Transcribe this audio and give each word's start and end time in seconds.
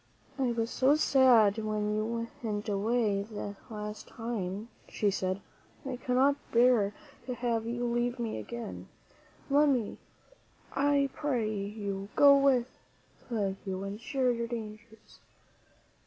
"I 0.39 0.51
was 0.51 0.71
so 0.71 0.95
sad 0.95 1.59
when 1.59 1.93
you 1.95 2.27
went 2.41 2.67
away 2.67 3.21
the 3.21 3.55
last 3.69 4.07
time," 4.07 4.69
she 4.89 5.11
said," 5.11 5.41
I 5.85 5.97
cannot 5.97 6.37
bear 6.51 6.95
to 7.27 7.35
have 7.35 7.67
you 7.67 7.85
leave 7.85 8.17
me 8.17 8.39
again. 8.39 8.87
Let 9.47 9.69
me, 9.69 9.99
I 10.75 11.11
pray 11.13 11.53
you, 11.53 12.09
go 12.15 12.35
with 12.35 12.79
you 13.29 13.83
and 13.83 14.01
share 14.01 14.31
your 14.31 14.47
dangers." 14.47 15.19